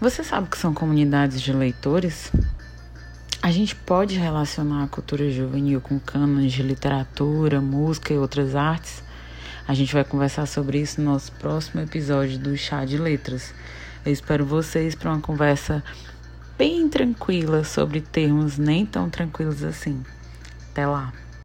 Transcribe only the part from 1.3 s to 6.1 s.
de leitores? A gente pode relacionar a cultura juvenil com